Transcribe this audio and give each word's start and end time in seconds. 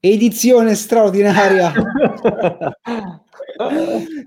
edizione 0.00 0.74
straordinaria 0.74 1.72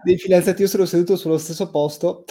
dei 0.04 0.18
fidanzati. 0.18 0.62
Io 0.62 0.68
sono 0.68 0.86
seduto 0.86 1.16
sullo 1.16 1.38
stesso 1.38 1.70
posto. 1.70 2.26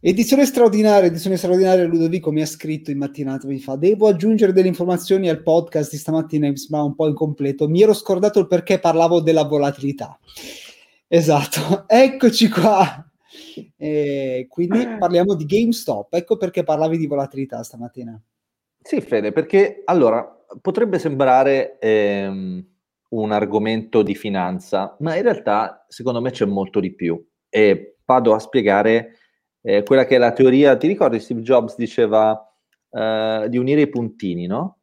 Edizione 0.00 0.44
straordinaria, 0.44 1.08
edizione 1.08 1.36
straordinaria. 1.36 1.84
Ludovico 1.84 2.30
mi 2.30 2.42
ha 2.42 2.46
scritto 2.46 2.90
in 2.90 2.98
mattinata, 2.98 3.46
mi 3.46 3.58
fa: 3.58 3.76
Devo 3.76 4.08
aggiungere 4.08 4.52
delle 4.52 4.68
informazioni 4.68 5.28
al 5.28 5.42
podcast 5.42 5.90
di 5.90 5.96
stamattina, 5.96 6.52
ma 6.68 6.82
un 6.82 6.94
po' 6.94 7.08
incompleto. 7.08 7.68
Mi 7.68 7.82
ero 7.82 7.94
scordato 7.94 8.38
il 8.38 8.46
perché 8.46 8.78
parlavo 8.78 9.20
della 9.20 9.44
volatilità. 9.44 10.18
Esatto, 11.08 11.84
eccoci 11.88 12.48
qua. 12.48 13.00
E 13.76 14.46
quindi 14.48 14.86
parliamo 14.98 15.34
di 15.34 15.44
GameStop. 15.44 16.12
Ecco 16.14 16.36
perché 16.36 16.62
parlavi 16.62 16.98
di 16.98 17.06
volatilità 17.06 17.62
stamattina. 17.62 18.20
Sì, 18.82 19.00
Fede, 19.00 19.32
perché 19.32 19.82
allora 19.84 20.35
potrebbe 20.60 20.98
sembrare 20.98 21.78
ehm, 21.78 22.64
un 23.08 23.32
argomento 23.32 24.02
di 24.02 24.14
finanza, 24.14 24.96
ma 25.00 25.14
in 25.16 25.22
realtà 25.22 25.84
secondo 25.88 26.20
me 26.20 26.30
c'è 26.30 26.44
molto 26.44 26.80
di 26.80 26.94
più. 26.94 27.22
E 27.48 27.98
vado 28.04 28.34
a 28.34 28.38
spiegare 28.38 29.16
eh, 29.62 29.82
quella 29.82 30.04
che 30.04 30.16
è 30.16 30.18
la 30.18 30.32
teoria. 30.32 30.76
Ti 30.76 30.86
ricordi 30.86 31.20
Steve 31.20 31.42
Jobs 31.42 31.76
diceva 31.76 32.32
uh, 32.90 33.48
di 33.48 33.58
unire 33.58 33.82
i 33.82 33.88
puntini, 33.88 34.46
no? 34.46 34.78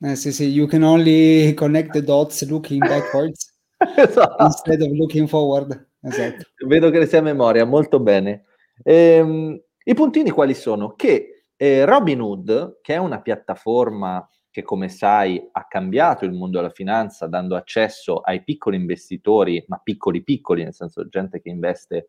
Eh, 0.00 0.16
sì, 0.16 0.32
sì, 0.32 0.48
you 0.48 0.66
can 0.66 0.82
only 0.82 1.54
connect 1.54 1.92
the 1.92 2.02
dots 2.02 2.46
looking 2.48 2.80
backwards 2.80 3.54
esatto. 3.96 4.44
instead 4.44 4.82
of 4.82 4.90
looking 4.92 5.26
forward. 5.26 5.88
Esatto. 6.02 6.44
Vedo 6.66 6.90
che 6.90 6.98
ne 6.98 7.06
sia 7.06 7.20
a 7.20 7.22
memoria, 7.22 7.64
molto 7.64 8.00
bene. 8.00 8.44
Ehm, 8.82 9.58
I 9.84 9.94
puntini 9.94 10.30
quali 10.30 10.54
sono? 10.54 10.94
Che 10.94 11.33
eh, 11.56 11.84
Robinhood, 11.84 12.80
che 12.80 12.94
è 12.94 12.98
una 12.98 13.20
piattaforma 13.20 14.26
che 14.50 14.62
come 14.62 14.88
sai 14.88 15.48
ha 15.50 15.66
cambiato 15.66 16.24
il 16.24 16.32
mondo 16.32 16.58
della 16.58 16.70
finanza 16.70 17.26
dando 17.26 17.56
accesso 17.56 18.20
ai 18.20 18.44
piccoli 18.44 18.76
investitori, 18.76 19.64
ma 19.66 19.80
piccoli 19.82 20.22
piccoli, 20.22 20.62
nel 20.62 20.74
senso 20.74 21.08
gente 21.08 21.40
che 21.40 21.48
investe 21.48 22.06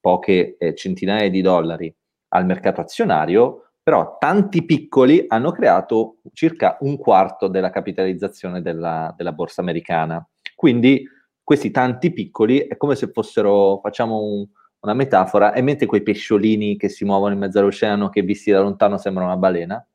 poche 0.00 0.56
eh, 0.56 0.74
centinaia 0.74 1.28
di 1.28 1.42
dollari 1.42 1.94
al 2.28 2.46
mercato 2.46 2.80
azionario, 2.80 3.72
però 3.82 4.16
tanti 4.18 4.64
piccoli 4.64 5.24
hanno 5.28 5.52
creato 5.52 6.20
circa 6.32 6.78
un 6.80 6.96
quarto 6.96 7.48
della 7.48 7.70
capitalizzazione 7.70 8.62
della, 8.62 9.12
della 9.14 9.32
borsa 9.32 9.60
americana. 9.60 10.26
Quindi 10.54 11.06
questi 11.42 11.70
tanti 11.70 12.12
piccoli 12.12 12.60
è 12.60 12.76
come 12.76 12.94
se 12.94 13.08
fossero, 13.08 13.80
facciamo 13.82 14.22
un, 14.22 14.46
una 14.82 14.94
metafora, 14.94 15.52
e 15.52 15.62
mentre 15.62 15.86
quei 15.86 16.02
pesciolini 16.02 16.76
che 16.76 16.88
si 16.88 17.04
muovono 17.04 17.32
in 17.32 17.38
mezzo 17.38 17.58
all'oceano, 17.58 18.08
che 18.08 18.22
visti 18.22 18.50
da 18.50 18.60
lontano 18.60 18.98
sembrano 18.98 19.28
una 19.30 19.38
balena, 19.38 19.86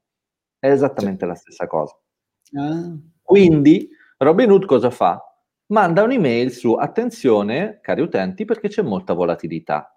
è 0.59 0.69
esattamente 0.69 1.25
sì. 1.25 1.27
la 1.27 1.35
stessa 1.35 1.67
cosa. 1.67 1.97
Ah. 2.53 2.95
Quindi 3.21 3.89
Robin 4.17 4.51
Hood 4.51 4.65
cosa 4.65 4.89
fa? 4.89 5.21
Manda 5.67 6.03
un'email 6.03 6.51
su 6.51 6.73
attenzione, 6.73 7.79
cari 7.81 8.01
utenti, 8.01 8.45
perché 8.45 8.69
c'è 8.69 8.81
molta 8.81 9.13
volatilità. 9.13 9.93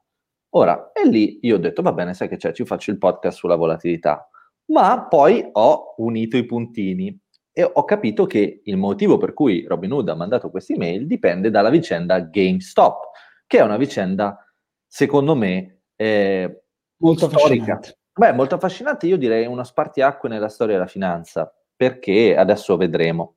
Ora, 0.51 0.91
e 0.93 1.09
lì 1.09 1.39
io 1.43 1.55
ho 1.55 1.59
detto, 1.59 1.83
va 1.83 1.93
bene, 1.93 2.13
sai 2.13 2.29
che 2.29 2.37
c'è, 2.37 2.53
ci 2.53 2.65
faccio 2.65 2.91
il 2.91 2.99
podcast 2.99 3.39
sulla 3.39 3.55
volatilità. 3.55 4.29
Ma 4.73 5.07
poi 5.07 5.49
ho 5.53 5.95
unito 5.99 6.37
i 6.37 6.45
puntini 6.45 7.17
e 7.53 7.63
ho 7.63 7.85
capito 7.85 8.27
che 8.27 8.63
il 8.65 8.77
motivo 8.77 9.17
per 9.17 9.33
cui 9.33 9.65
Robin 9.67 9.93
Hood 9.93 10.09
ha 10.09 10.15
mandato 10.15 10.51
questa 10.51 10.73
email 10.73 11.07
dipende 11.07 11.51
dalla 11.51 11.71
vicenda 11.71 12.19
GameStop, 12.21 13.11
che 13.47 13.59
è 13.59 13.63
una 13.63 13.77
vicenda 13.77 14.45
secondo 14.91 15.37
me, 15.37 15.83
eh, 15.95 16.63
molto 16.97 17.29
storica. 17.29 17.75
affascinante. 17.75 17.99
Beh, 18.13 18.33
molto 18.33 18.57
affascinante, 18.57 19.07
io 19.07 19.17
direi 19.17 19.47
una 19.47 19.63
spartiacque 19.63 20.29
nella 20.29 20.49
storia 20.49 20.75
della 20.75 20.89
finanza, 20.89 21.55
perché 21.77 22.37
adesso 22.37 22.77
vedremo. 22.77 23.37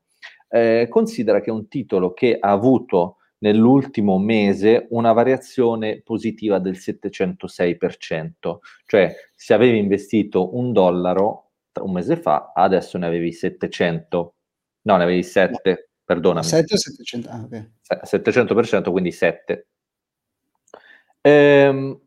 Eh, 0.50 0.88
considera 0.90 1.40
che 1.42 1.50
è 1.50 1.54
un 1.54 1.68
titolo 1.68 2.14
che 2.14 2.38
ha 2.40 2.50
avuto 2.50 3.18
nell'ultimo 3.40 4.18
mese 4.18 4.88
una 4.90 5.12
variazione 5.14 6.02
positiva 6.02 6.60
del 6.60 6.76
706%, 6.78 8.60
cioè 8.86 9.14
se 9.36 9.54
avevi 9.54 9.78
investito 9.78 10.56
un 10.58 10.72
dollaro 10.72 11.52
un 11.82 11.92
mese 11.92 12.18
fa, 12.18 12.52
adesso 12.54 12.98
ne 12.98 13.08
avevi 13.08 13.32
700, 13.32 14.36
no, 14.82 14.98
ne 14.98 15.04
avevi 15.04 15.24
7, 15.24 15.70
no. 15.70 15.76
perdonami. 16.04 16.46
7 16.46 16.74
o 16.74 16.78
700? 16.78 17.30
Ah, 17.30 17.42
okay. 17.44 17.72
700%, 18.04 18.92
quindi 18.92 19.12
7. 19.12 19.68
Ehm, 21.26 22.00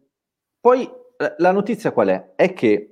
poi 0.60 0.88
la 1.38 1.53
notizia 1.53 1.93
qual 1.93 2.09
è? 2.09 2.32
È 2.37 2.53
che... 2.53 2.91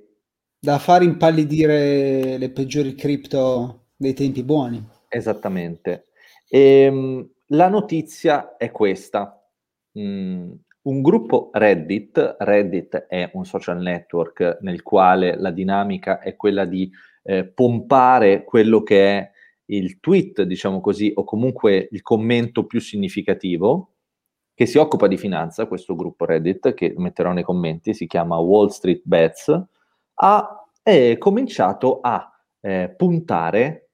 Da 0.65 0.79
far 0.79 1.03
impallidire 1.03 2.39
le 2.39 2.49
peggiori 2.49 2.95
cripto 2.95 3.89
dei 3.95 4.15
tempi 4.15 4.41
buoni. 4.43 4.83
Esattamente. 5.07 6.07
Ehm, 6.49 7.29
la 7.49 7.69
notizia 7.69 8.57
è 8.57 8.71
questa. 8.71 9.47
Mm, 9.99 10.51
un 10.81 11.01
gruppo 11.03 11.51
Reddit, 11.53 12.37
Reddit 12.39 12.95
è 13.07 13.29
un 13.33 13.45
social 13.45 13.79
network 13.79 14.57
nel 14.61 14.81
quale 14.81 15.37
la 15.37 15.51
dinamica 15.51 16.19
è 16.19 16.35
quella 16.35 16.65
di 16.65 16.89
eh, 17.23 17.45
pompare 17.45 18.43
quello 18.43 18.81
che 18.81 19.17
è 19.17 19.31
il 19.65 19.99
tweet, 19.99 20.41
diciamo 20.43 20.81
così, 20.81 21.11
o 21.13 21.23
comunque 21.23 21.87
il 21.91 22.01
commento 22.01 22.65
più 22.65 22.79
significativo, 22.79 23.94
che 24.55 24.65
si 24.65 24.77
occupa 24.77 25.07
di 25.07 25.17
finanza, 25.17 25.67
questo 25.67 25.95
gruppo 25.95 26.25
Reddit, 26.25 26.73
che 26.73 26.93
metterò 26.95 27.33
nei 27.33 27.43
commenti, 27.43 27.93
si 27.93 28.07
chiama 28.07 28.37
Wall 28.37 28.69
Street 28.69 29.01
Bets, 29.03 29.63
ha 30.13 30.67
eh, 30.81 31.17
cominciato 31.19 31.99
a 31.99 32.31
eh, 32.61 32.93
puntare 32.95 33.89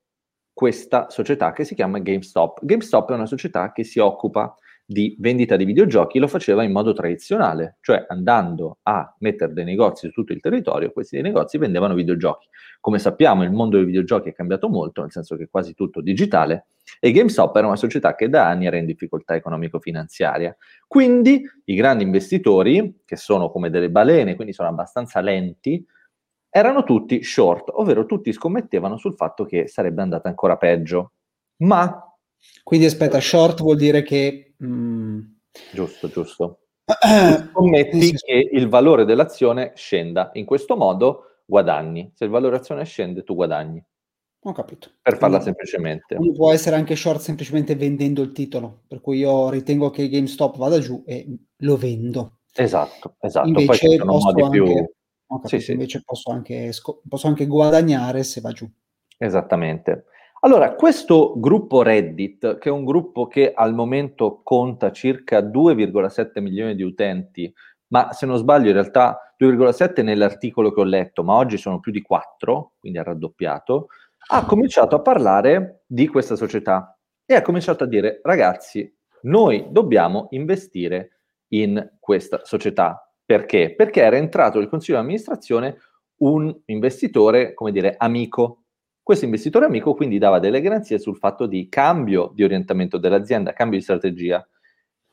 questa 0.53 1.09
società 1.09 1.51
che 1.51 1.63
si 1.63 1.73
chiama 1.73 1.97
GameStop. 1.97 2.59
GameStop 2.63 3.11
è 3.11 3.15
una 3.15 3.25
società 3.25 3.71
che 3.71 3.83
si 3.83 3.97
occupa 3.97 4.55
di 4.91 5.15
vendita 5.19 5.55
di 5.55 5.63
videogiochi 5.63 6.19
lo 6.19 6.27
faceva 6.27 6.63
in 6.63 6.73
modo 6.73 6.91
tradizionale, 6.91 7.77
cioè 7.79 8.05
andando 8.09 8.79
a 8.83 9.15
mettere 9.19 9.53
dei 9.53 9.63
negozi 9.63 10.07
su 10.07 10.11
tutto 10.11 10.33
il 10.33 10.41
territorio, 10.41 10.91
questi 10.91 11.21
negozi 11.21 11.57
vendevano 11.57 11.93
videogiochi. 11.93 12.49
Come 12.81 12.99
sappiamo 12.99 13.43
il 13.43 13.51
mondo 13.51 13.77
dei 13.77 13.85
videogiochi 13.85 14.29
è 14.29 14.33
cambiato 14.33 14.67
molto, 14.67 14.99
nel 14.99 15.11
senso 15.11 15.37
che 15.37 15.43
è 15.43 15.49
quasi 15.49 15.75
tutto 15.75 16.01
digitale, 16.01 16.65
e 16.99 17.11
GameStop 17.11 17.55
era 17.55 17.67
una 17.67 17.77
società 17.77 18.15
che 18.15 18.27
da 18.27 18.47
anni 18.47 18.65
era 18.65 18.75
in 18.75 18.85
difficoltà 18.85 19.33
economico-finanziaria. 19.33 20.55
Quindi 20.87 21.41
i 21.65 21.75
grandi 21.75 22.03
investitori, 22.03 23.03
che 23.05 23.15
sono 23.15 23.49
come 23.49 23.69
delle 23.69 23.89
balene, 23.89 24.35
quindi 24.35 24.51
sono 24.51 24.67
abbastanza 24.67 25.21
lenti, 25.21 25.85
erano 26.49 26.83
tutti 26.83 27.23
short, 27.23 27.69
ovvero 27.75 28.05
tutti 28.05 28.33
scommettevano 28.33 28.97
sul 28.97 29.15
fatto 29.15 29.45
che 29.45 29.67
sarebbe 29.69 30.01
andata 30.01 30.27
ancora 30.27 30.57
peggio. 30.57 31.13
Ma 31.61 32.10
quindi 32.63 32.85
aspetta, 32.85 33.19
short 33.19 33.61
vuol 33.61 33.77
dire 33.77 34.03
che... 34.03 34.55
Mm... 34.63 35.19
Giusto, 35.73 36.07
giusto. 36.07 36.59
Scommetti 37.51 38.13
che 38.13 38.49
il 38.51 38.67
valore 38.67 39.05
dell'azione 39.05 39.73
scenda. 39.75 40.31
In 40.33 40.45
questo 40.45 40.75
modo 40.75 41.41
guadagni. 41.45 42.11
Se 42.15 42.23
il 42.23 42.29
valore 42.29 42.51
dell'azione 42.51 42.85
scende, 42.85 43.23
tu 43.23 43.35
guadagni. 43.35 43.83
Ho 44.43 44.53
capito. 44.53 44.89
Per 45.01 45.17
farla 45.17 45.39
Quindi, 45.39 45.45
semplicemente. 45.45 46.17
Può 46.33 46.51
essere 46.51 46.75
anche 46.75 46.95
short 46.95 47.19
semplicemente 47.19 47.75
vendendo 47.75 48.23
il 48.23 48.31
titolo, 48.31 48.81
per 48.87 48.99
cui 48.99 49.19
io 49.19 49.49
ritengo 49.49 49.91
che 49.91 50.09
GameStop 50.09 50.57
vada 50.57 50.79
giù 50.79 51.03
e 51.05 51.27
lo 51.57 51.77
vendo. 51.77 52.39
Esatto, 52.53 53.15
esatto. 53.19 53.47
Invece, 53.47 53.97
posso 53.97 54.29
anche, 54.29 54.49
più... 54.49 54.65
capito, 54.65 55.47
sì, 55.47 55.59
sì. 55.59 55.71
invece 55.73 56.01
posso, 56.03 56.31
anche, 56.31 56.71
posso 57.07 57.27
anche 57.27 57.45
guadagnare 57.45 58.23
se 58.23 58.41
va 58.41 58.51
giù. 58.51 58.67
Esattamente. 59.17 60.05
Allora, 60.43 60.73
questo 60.73 61.33
gruppo 61.37 61.83
Reddit, 61.83 62.57
che 62.57 62.69
è 62.69 62.71
un 62.71 62.83
gruppo 62.83 63.27
che 63.27 63.53
al 63.53 63.75
momento 63.75 64.41
conta 64.43 64.91
circa 64.91 65.39
2,7 65.39 66.41
milioni 66.41 66.73
di 66.73 66.81
utenti, 66.81 67.53
ma 67.89 68.11
se 68.11 68.25
non 68.25 68.37
sbaglio 68.37 68.69
in 68.69 68.73
realtà 68.73 69.35
2,7 69.37 70.03
nell'articolo 70.03 70.73
che 70.73 70.79
ho 70.79 70.83
letto, 70.83 71.23
ma 71.23 71.35
oggi 71.35 71.57
sono 71.57 71.79
più 71.79 71.91
di 71.91 72.01
4, 72.01 72.73
quindi 72.79 72.97
ha 72.97 73.03
raddoppiato, 73.03 73.89
ha 74.29 74.43
cominciato 74.45 74.95
a 74.95 75.01
parlare 75.01 75.83
di 75.85 76.07
questa 76.07 76.35
società 76.35 76.97
e 77.23 77.35
ha 77.35 77.43
cominciato 77.43 77.83
a 77.83 77.87
dire 77.87 78.19
ragazzi, 78.23 78.91
noi 79.23 79.67
dobbiamo 79.69 80.25
investire 80.31 81.19
in 81.49 81.97
questa 81.99 82.41
società. 82.45 83.07
Perché? 83.23 83.75
Perché 83.75 84.01
era 84.01 84.17
entrato 84.17 84.57
nel 84.57 84.69
consiglio 84.69 84.97
di 84.97 85.03
amministrazione 85.03 85.77
un 86.21 86.51
investitore, 86.65 87.53
come 87.53 87.71
dire, 87.71 87.93
amico 87.95 88.60
questo 89.11 89.25
investitore 89.25 89.65
amico 89.65 89.93
quindi 89.93 90.17
dava 90.17 90.39
delle 90.39 90.61
garanzie 90.61 90.97
sul 90.97 91.17
fatto 91.17 91.45
di 91.45 91.67
cambio 91.67 92.31
di 92.33 92.45
orientamento 92.45 92.97
dell'azienda, 92.97 93.51
cambio 93.51 93.77
di 93.77 93.83
strategia. 93.83 94.47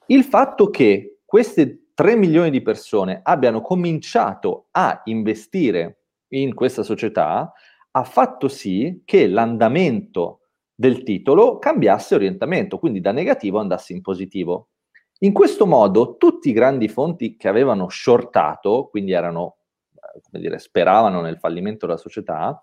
Il 0.07 0.23
fatto 0.23 0.71
che 0.71 1.19
queste 1.25 1.89
3 1.95 2.15
milioni 2.15 2.51
di 2.51 2.63
persone 2.63 3.19
abbiano 3.25 3.61
cominciato 3.61 4.69
a 4.71 5.03
investire 5.07 6.03
in 6.29 6.55
questa 6.55 6.85
società 6.85 7.53
ha 7.91 8.05
fatto 8.05 8.47
sì 8.47 9.03
che 9.05 9.27
l'andamento 9.27 10.43
del 10.73 11.03
titolo 11.03 11.59
cambiasse 11.59 12.15
orientamento, 12.15 12.79
quindi 12.79 13.01
da 13.01 13.11
negativo 13.11 13.59
andasse 13.59 13.95
in 13.95 14.01
positivo. 14.01 14.69
In 15.23 15.33
questo 15.33 15.67
modo 15.67 16.17
tutti 16.19 16.51
i 16.51 16.53
grandi 16.53 16.87
fonti 16.87 17.37
che 17.37 17.49
avevano 17.49 17.89
shortato, 17.89 18.87
quindi 18.89 19.11
erano, 19.11 19.57
eh, 19.93 20.21
come 20.23 20.41
dire, 20.41 20.61
speravano 20.61 21.21
nel 21.21 21.39
fallimento 21.39 21.85
della 21.87 21.99
società, 21.99 22.63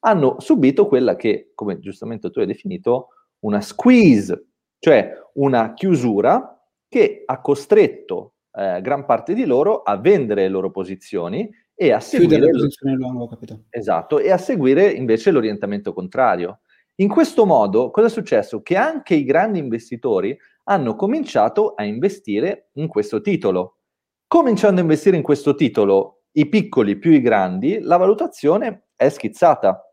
hanno 0.00 0.36
subito 0.40 0.86
quella 0.86 1.16
che, 1.16 1.52
come 1.54 1.78
giustamente 1.78 2.30
tu 2.30 2.40
hai 2.40 2.46
definito, 2.46 3.08
una 3.40 3.60
squeeze, 3.60 4.46
cioè 4.78 5.12
una 5.34 5.74
chiusura 5.74 6.60
che 6.88 7.22
ha 7.24 7.40
costretto 7.40 8.34
eh, 8.52 8.80
gran 8.80 9.04
parte 9.04 9.34
di 9.34 9.44
loro 9.44 9.82
a 9.82 9.96
vendere 9.96 10.42
le 10.42 10.48
loro 10.48 10.70
posizioni 10.70 11.48
e 11.74 11.92
a 11.92 12.00
seguire, 12.00 12.40
le 12.40 12.50
posizioni 12.50 13.28
capito. 13.28 13.64
Esatto, 13.70 14.18
e 14.18 14.30
a 14.30 14.38
seguire 14.38 14.90
invece 14.90 15.30
l'orientamento 15.30 15.92
contrario. 15.92 16.60
In 16.96 17.08
questo 17.08 17.46
modo 17.46 17.90
cosa 17.90 18.08
è 18.08 18.10
successo? 18.10 18.60
Che 18.60 18.76
anche 18.76 19.14
i 19.14 19.24
grandi 19.24 19.58
investitori 19.58 20.36
hanno 20.64 20.94
cominciato 20.94 21.72
a 21.74 21.84
investire 21.84 22.68
in 22.74 22.88
questo 22.88 23.20
titolo. 23.22 23.78
Cominciando 24.26 24.80
a 24.80 24.82
investire 24.82 25.16
in 25.16 25.22
questo 25.22 25.54
titolo, 25.54 26.24
i 26.32 26.48
piccoli 26.48 26.96
più 26.98 27.12
i 27.12 27.20
grandi, 27.20 27.80
la 27.80 27.96
valutazione 27.96 28.88
è 28.94 29.08
schizzata. 29.08 29.89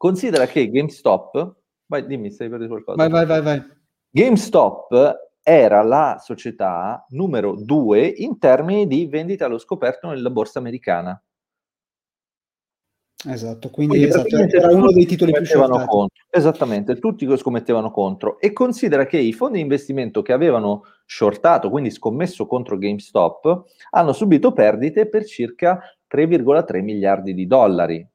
Considera 0.00 0.46
che 0.46 0.70
GameStop, 0.70 1.56
vai 1.84 2.06
dimmi, 2.06 2.30
stai 2.30 2.48
per 2.48 2.56
dire 2.56 2.70
qualcosa. 2.70 2.96
Vai, 2.96 3.10
vai, 3.10 3.26
vai, 3.26 3.42
vai. 3.42 3.62
GameStop 4.08 5.28
era 5.42 5.82
la 5.82 6.16
società 6.18 7.04
numero 7.10 7.54
due 7.54 8.06
in 8.06 8.38
termini 8.38 8.86
di 8.86 9.04
vendita 9.04 9.44
allo 9.44 9.58
scoperto 9.58 10.08
nella 10.08 10.30
borsa 10.30 10.58
americana. 10.58 11.22
Esatto, 13.28 13.68
quindi, 13.68 13.98
quindi 13.98 14.08
esatto, 14.08 14.56
era 14.56 14.74
uno 14.74 14.90
dei 14.90 15.04
titoli 15.04 15.32
più. 15.32 15.58
Contro. 15.60 16.08
Esattamente, 16.30 16.98
tutti 16.98 17.36
scommettevano 17.36 17.90
contro. 17.90 18.40
E 18.40 18.54
considera 18.54 19.04
che 19.04 19.18
i 19.18 19.34
fondi 19.34 19.58
di 19.58 19.64
investimento 19.64 20.22
che 20.22 20.32
avevano 20.32 20.84
shortato, 21.04 21.68
quindi 21.68 21.90
scommesso 21.90 22.46
contro 22.46 22.78
GameStop, 22.78 23.64
hanno 23.90 24.14
subito 24.14 24.54
perdite 24.54 25.10
per 25.10 25.26
circa 25.26 25.78
3,3 26.10 26.82
miliardi 26.82 27.34
di 27.34 27.46
dollari. 27.46 28.09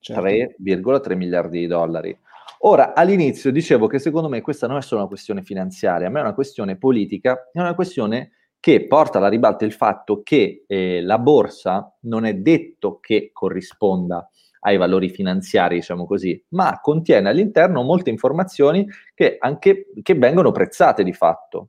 Certo. 0.00 0.22
3,3 0.22 1.16
miliardi 1.16 1.60
di 1.60 1.66
dollari. 1.66 2.18
Ora, 2.60 2.94
all'inizio 2.94 3.52
dicevo 3.52 3.86
che 3.86 3.98
secondo 3.98 4.28
me 4.28 4.40
questa 4.40 4.66
non 4.66 4.78
è 4.78 4.82
solo 4.82 5.00
una 5.00 5.08
questione 5.08 5.42
finanziaria, 5.42 6.10
ma 6.10 6.18
è 6.18 6.22
una 6.22 6.34
questione 6.34 6.76
politica, 6.76 7.50
è 7.52 7.60
una 7.60 7.74
questione 7.74 8.32
che 8.60 8.86
porta 8.88 9.18
alla 9.18 9.28
ribalta 9.28 9.64
il 9.64 9.72
fatto 9.72 10.22
che 10.24 10.64
eh, 10.66 11.00
la 11.02 11.18
borsa 11.18 11.96
non 12.02 12.24
è 12.24 12.34
detto 12.34 12.98
che 13.00 13.30
corrisponda 13.32 14.28
ai 14.60 14.76
valori 14.76 15.08
finanziari, 15.08 15.76
diciamo 15.76 16.04
così, 16.04 16.42
ma 16.48 16.80
contiene 16.80 17.28
all'interno 17.28 17.82
molte 17.82 18.10
informazioni 18.10 18.84
che, 19.14 19.36
anche, 19.38 19.86
che 20.02 20.14
vengono 20.14 20.50
prezzate 20.50 21.04
di 21.04 21.12
fatto. 21.12 21.68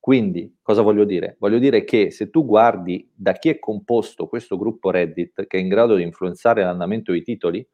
Quindi, 0.00 0.56
cosa 0.62 0.80
voglio 0.80 1.04
dire? 1.04 1.36
Voglio 1.38 1.58
dire 1.58 1.84
che 1.84 2.10
se 2.10 2.30
tu 2.30 2.46
guardi 2.46 3.06
da 3.14 3.32
chi 3.34 3.50
è 3.50 3.58
composto 3.58 4.26
questo 4.26 4.56
gruppo 4.56 4.90
Reddit, 4.90 5.46
che 5.46 5.58
è 5.58 5.60
in 5.60 5.68
grado 5.68 5.94
di 5.94 6.02
influenzare 6.02 6.62
l'andamento 6.64 7.12
dei 7.12 7.22
titoli, 7.22 7.66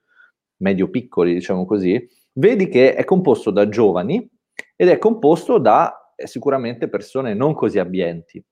medio-piccoli, 0.56 1.32
diciamo 1.32 1.64
così, 1.64 2.05
vedi 2.32 2.69
che 2.69 2.94
è 2.94 3.05
composto 3.05 3.52
da 3.52 3.69
giovani 3.69 4.28
ed 4.75 4.88
è 4.88 4.99
composto 4.99 5.58
da 5.58 6.12
eh, 6.17 6.26
sicuramente 6.26 6.88
persone 6.88 7.32
non 7.32 7.55
così 7.55 7.78
abbienti. 7.78 8.44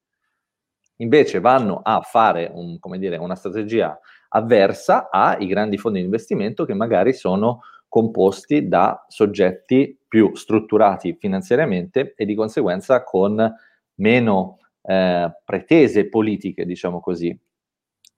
Invece 0.99 1.41
vanno 1.41 1.81
a 1.83 2.01
fare 2.03 2.49
un, 2.55 2.79
dire, 2.99 3.17
una 3.17 3.35
strategia 3.35 3.99
avversa 4.29 5.11
ai 5.11 5.49
grandi 5.49 5.79
fondi 5.79 5.99
di 5.99 6.05
investimento 6.05 6.65
che 6.65 6.75
magari 6.75 7.13
sono 7.13 7.63
composti 7.95 8.67
da 8.67 9.05
soggetti 9.07 9.97
più 10.09 10.35
strutturati 10.35 11.15
finanziariamente 11.17 12.15
e 12.17 12.25
di 12.25 12.35
conseguenza 12.35 13.05
con 13.05 13.55
meno 14.01 14.59
eh, 14.83 15.33
pretese 15.45 16.09
politiche, 16.09 16.67
diciamo 16.67 16.99
così. 16.99 17.39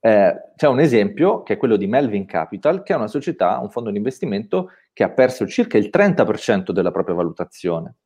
Eh, 0.01 0.35
c'è 0.57 0.67
un 0.67 0.81
esempio 0.81 1.43
che 1.43 1.53
è 1.53 1.57
quello 1.59 1.77
di 1.77 1.87
Melvin 1.87 2.25
Capital, 2.25 2.83
che 2.83 2.95
è 2.95 2.97
una 2.97 3.07
società, 3.07 3.59
un 3.59 3.69
fondo 3.69 3.91
di 3.91 3.99
investimento 3.99 4.71
che 4.95 5.03
ha 5.03 5.11
perso 5.11 5.47
circa 5.47 5.77
il 5.77 5.91
30% 5.93 6.71
della 6.71 6.91
propria 6.91 7.15
valutazione. 7.15 7.97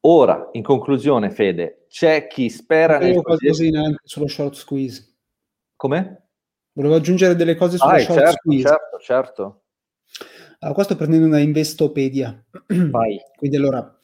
Ora, 0.00 0.50
in 0.52 0.62
conclusione, 0.62 1.30
Fede, 1.30 1.86
c'è 1.88 2.26
chi 2.26 2.50
spera 2.50 2.98
nel 2.98 3.22
qualcosina 3.22 3.84
anche 3.84 4.02
sullo 4.04 4.28
short 4.28 4.52
squeeze. 4.52 5.14
Come? 5.76 6.26
Volevo 6.72 6.96
aggiungere 6.96 7.36
delle 7.36 7.54
cose 7.54 7.78
sullo 7.78 7.92
ah, 7.92 7.98
short 8.00 8.18
certo, 8.18 8.32
squeeze. 8.32 8.68
Certo, 8.68 8.98
certo. 8.98 9.61
Allora, 10.62 10.74
qua 10.74 10.84
sto 10.84 10.96
prendendo 10.96 11.26
una 11.26 11.40
Investopedia. 11.40 12.44
Vai. 12.90 13.18
Quindi 13.36 13.56
allora, 13.56 13.98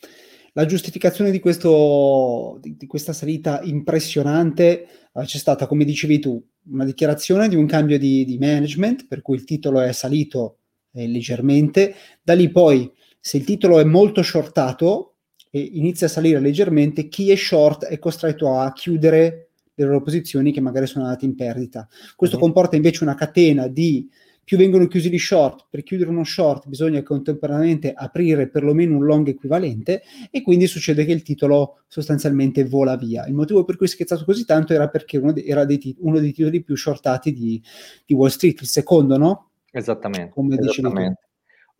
la 0.55 0.66
giustificazione 0.66 1.31
di, 1.31 1.38
questo, 1.38 2.58
di, 2.60 2.76
di 2.76 2.87
questa 2.87 3.12
salita 3.12 3.60
impressionante 3.62 4.87
uh, 5.12 5.22
c'è 5.22 5.38
stata, 5.38 5.69
come 5.69 5.84
dicevi 5.84 6.19
tu, 6.19 6.44
una 6.70 6.84
dichiarazione 6.84 7.49
di 7.49 7.55
un 7.55 7.66
cambio 7.66 7.96
di, 7.96 8.25
di 8.25 8.38
management, 8.38 9.06
per 9.06 9.22
cui 9.22 9.37
il 9.37 9.44
titolo 9.44 9.81
è 9.81 9.93
salito 9.93 10.58
eh, 10.94 11.06
leggermente. 11.06 11.94
Da 12.20 12.34
lì 12.34 12.50
poi, 12.50 12.90
se 13.20 13.37
il 13.37 13.44
titolo 13.44 13.78
è 13.78 13.84
molto 13.84 14.22
shortato, 14.22 15.14
e 15.50 15.60
inizia 15.60 16.08
a 16.08 16.10
salire 16.10 16.40
leggermente, 16.40 17.08
chi 17.08 17.31
è 17.31 17.37
short 17.37 17.84
è 17.84 18.00
costretto 18.00 18.58
a 18.58 18.72
chiudere 18.72 19.50
le 19.75 19.84
loro 19.84 20.02
posizioni 20.02 20.52
che 20.52 20.60
magari 20.60 20.88
sono 20.88 21.05
andate 21.05 21.25
in 21.25 21.37
perdita. 21.37 21.88
Questo 22.16 22.34
uh-huh. 22.34 22.43
comporta 22.43 22.75
invece 22.75 23.05
una 23.05 23.14
catena 23.14 23.69
di 23.69 24.08
più 24.48 24.56
vengono 24.56 24.86
chiusi 24.86 25.10
gli 25.10 25.18
short, 25.18 25.66
per 25.68 25.82
chiudere 25.82 26.08
uno 26.08 26.24
short 26.24 26.68
bisogna 26.68 27.02
contemporaneamente 27.02 27.92
aprire 27.94 28.48
perlomeno 28.48 28.96
un 28.96 29.04
long 29.04 29.28
equivalente 29.28 30.00
e 30.30 30.40
quindi 30.40 30.66
succede 30.66 31.04
che 31.04 31.12
il 31.12 31.20
titolo 31.20 31.80
sostanzialmente 31.86 32.64
vola 32.64 32.96
via. 32.96 33.26
Il 33.26 33.34
motivo 33.34 33.64
per 33.64 33.76
cui 33.76 33.84
è 33.84 33.90
scherzato 33.90 34.24
così 34.24 34.46
tanto 34.46 34.72
era 34.72 34.88
perché 34.88 35.18
uno, 35.18 35.32
de- 35.32 35.44
era 35.44 35.66
dei 35.66 35.94
uno 35.98 36.18
dei 36.18 36.32
titoli 36.32 36.62
più 36.62 36.76
shortati 36.76 37.34
di, 37.34 37.62
di, 38.06 38.14
Wall 38.14 38.30
Street, 38.30 38.62
il 38.62 38.68
secondo, 38.68 39.18
no? 39.18 39.50
Esattamente. 39.70 40.30
Come 40.30 40.56
esattamente. 40.58 41.28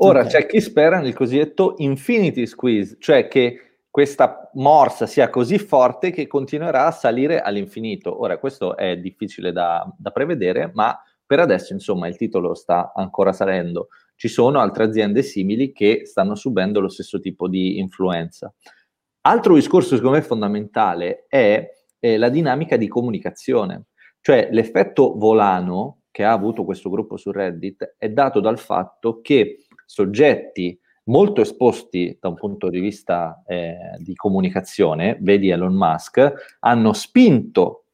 Ora 0.00 0.20
okay. 0.20 0.32
c'è 0.32 0.46
chi 0.46 0.60
spera 0.60 1.00
nel 1.00 1.14
cosiddetto 1.14 1.72
infinity 1.78 2.44
squeeze, 2.44 2.96
cioè 2.98 3.28
che 3.28 3.78
questa 3.90 4.50
morsa 4.56 5.06
sia 5.06 5.30
così 5.30 5.56
forte 5.56 6.10
che 6.10 6.26
continuerà 6.26 6.84
a 6.84 6.90
salire 6.90 7.40
all'infinito. 7.40 8.20
Ora, 8.20 8.36
questo 8.36 8.76
è 8.76 8.98
difficile 8.98 9.52
da, 9.52 9.90
da 9.96 10.10
prevedere, 10.10 10.70
ma 10.74 10.94
per 11.28 11.40
adesso, 11.40 11.75
insomma, 11.75 12.08
il 12.08 12.16
titolo 12.16 12.54
sta 12.54 12.90
ancora 12.94 13.34
salendo. 13.34 13.88
Ci 14.16 14.28
sono 14.28 14.60
altre 14.60 14.84
aziende 14.84 15.22
simili 15.22 15.72
che 15.72 16.06
stanno 16.06 16.34
subendo 16.34 16.80
lo 16.80 16.88
stesso 16.88 17.20
tipo 17.20 17.48
di 17.48 17.78
influenza. 17.78 18.50
Altro 19.26 19.54
discorso, 19.54 19.94
secondo 19.94 20.16
me, 20.16 20.22
fondamentale 20.22 21.26
è, 21.28 21.69
è 21.98 22.16
la 22.16 22.30
dinamica 22.30 22.78
di 22.78 22.88
comunicazione, 22.88 23.88
cioè 24.22 24.48
l'effetto 24.50 25.19
volano 25.19 26.04
che 26.10 26.25
ha 26.25 26.32
avuto 26.32 26.64
questo 26.64 26.88
gruppo 26.88 27.19
su 27.19 27.30
Reddit 27.30 27.96
è 27.98 28.08
dato 28.08 28.40
dal 28.40 28.58
fatto 28.58 29.20
che 29.20 29.66
soggetti 29.84 30.80
molto 31.04 31.42
esposti 31.42 32.16
da 32.18 32.28
un 32.28 32.37
punto 32.37 32.70
di 32.70 32.80
vista 32.80 33.42
eh, 33.47 33.76
di 33.99 34.14
comunicazione, 34.14 35.18
vedi 35.20 35.50
Elon 35.50 35.75
Musk, 35.75 36.56
hanno 36.61 36.94
spinto 36.94 37.88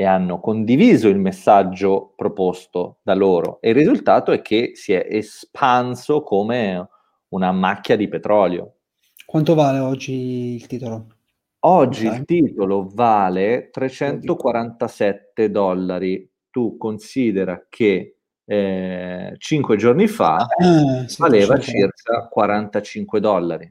e 0.00 0.06
hanno 0.06 0.40
condiviso 0.40 1.08
il 1.08 1.18
messaggio 1.18 2.14
proposto 2.16 3.00
da 3.02 3.12
loro 3.12 3.60
e 3.60 3.68
il 3.68 3.74
risultato 3.74 4.32
è 4.32 4.40
che 4.40 4.70
si 4.72 4.94
è 4.94 5.06
espanso 5.06 6.22
come 6.22 6.88
una 7.28 7.52
macchia 7.52 7.96
di 7.96 8.08
petrolio. 8.08 8.76
Quanto 9.26 9.54
vale 9.54 9.78
oggi 9.78 10.54
il 10.54 10.66
titolo? 10.66 11.06
Oggi 11.66 12.06
okay. 12.06 12.18
il 12.18 12.24
titolo 12.24 12.90
vale 12.90 13.68
347 13.70 15.50
dollari. 15.50 16.26
Tu 16.48 16.78
considera 16.78 17.66
che 17.68 18.16
eh, 18.42 19.34
5 19.36 19.76
giorni 19.76 20.06
fa 20.06 20.46
eh, 20.46 21.14
valeva 21.18 21.58
circa 21.58 22.26
45 22.26 23.20
dollari. 23.20 23.70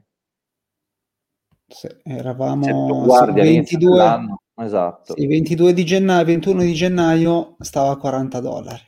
Se 1.66 2.00
eravamo 2.04 2.62
Se 2.62 2.70
tu 2.70 3.02
guardi 3.02 3.40
22, 3.40 4.38
esatto. 4.64 5.14
Sì, 5.16 5.26
22 5.26 5.72
di 5.72 5.84
gennaio, 5.84 6.24
21 6.24 6.62
di 6.62 6.74
gennaio 6.74 7.56
stava 7.60 7.90
a 7.90 7.96
40 7.96 8.40
dollari, 8.40 8.82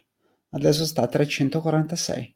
adesso 0.50 0.84
sta 0.84 1.02
a 1.02 1.06
346. 1.06 2.34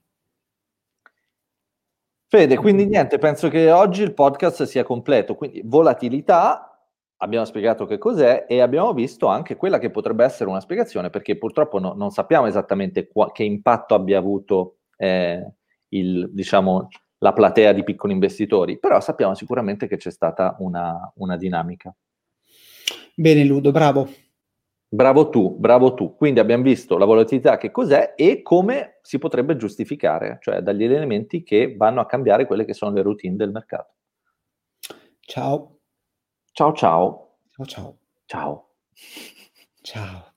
Fede, 2.29 2.57
quindi 2.57 2.87
niente, 2.87 3.19
penso 3.19 3.49
che 3.49 3.71
oggi 3.71 4.03
il 4.03 4.13
podcast 4.13 4.65
sia 4.65 4.83
completo, 4.83 5.37
quindi 5.37 5.63
volatilità, 5.65 6.77
abbiamo 7.19 7.45
spiegato 7.45 7.87
che 7.87 7.99
cos'è 7.99 8.47
e 8.49 8.61
abbiamo 8.61 8.93
visto 8.93 9.29
anche 9.29 9.55
quella 9.57 9.79
che 9.79 9.91
potrebbe 9.91 10.25
essere 10.25 10.51
una 10.51 10.61
spiegazione, 10.61 11.09
perché 11.09 11.39
purtroppo 11.39 11.79
no, 11.79 11.93
non 11.95 12.11
sappiamo 12.11 12.47
esattamente 12.47 13.07
qua, 13.07 13.31
che 13.31 13.45
impatto 13.45 13.95
abbia 13.95 14.19
avuto 14.19 14.79
eh, 14.97 15.53
il, 15.91 16.29
diciamo, 16.33 16.89
la 17.19 17.33
platea 17.33 17.73
di 17.73 17.85
piccoli 17.85 18.13
investitori, 18.13 18.79
però 18.79 19.01
sappiamo 19.01 19.35
sicuramente 19.35 19.87
che 19.87 19.97
c'è 19.97 20.11
stata 20.11 20.57
una, 20.59 21.13
una 21.17 21.37
dinamica. 21.37 21.95
Bene 23.19 23.45
Ludo, 23.45 23.71
bravo. 23.71 24.07
Bravo 24.89 25.31
tu, 25.31 25.57
bravo 25.59 25.95
tu. 25.95 26.15
Quindi 26.17 26.39
abbiamo 26.39 26.63
visto 26.63 26.99
la 26.99 27.07
volatilità 27.07 27.57
che 27.57 27.71
cos'è 27.71 28.13
e 28.15 28.43
come 28.43 28.99
si 29.01 29.19
potrebbe 29.19 29.57
giustificare, 29.57 30.37
cioè 30.43 30.61
dagli 30.61 30.85
elementi 30.85 31.43
che 31.43 31.75
vanno 31.77 32.03
a 32.03 32.07
cambiare 32.07 32.47
quelle 32.47 32.67
che 32.67 32.75
sono 32.75 32.93
le 32.93 33.03
routine 33.03 33.37
del 33.37 33.51
mercato. 33.51 33.95
Ciao. 35.21 35.79
Ciao 36.53 36.73
ciao. 36.75 37.39
Ciao 37.51 37.67
ciao. 37.67 37.99
Ciao. 38.27 38.75
Ciao. 39.81 40.36